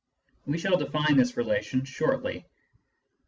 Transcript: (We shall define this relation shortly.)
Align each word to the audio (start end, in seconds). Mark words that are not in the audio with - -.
(We 0.47 0.57
shall 0.57 0.77
define 0.77 1.15
this 1.15 1.37
relation 1.37 1.85
shortly.) 1.85 2.47